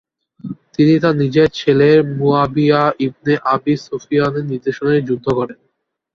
[0.73, 5.59] তিনি তার নিজের ছেলে মুয়াবিয়া ইবনে আবি সুফিয়ানের নির্দেশনায় যুদ্ধ করেন।